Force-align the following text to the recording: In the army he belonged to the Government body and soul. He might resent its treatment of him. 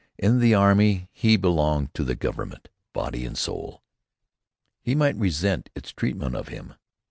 In 0.17 0.39
the 0.39 0.55
army 0.55 1.09
he 1.13 1.37
belonged 1.37 1.93
to 1.93 2.03
the 2.03 2.15
Government 2.15 2.69
body 2.91 3.23
and 3.23 3.37
soul. 3.37 3.83
He 4.81 4.95
might 4.95 5.15
resent 5.15 5.69
its 5.75 5.93
treatment 5.93 6.35
of 6.35 6.47
him. 6.47 6.73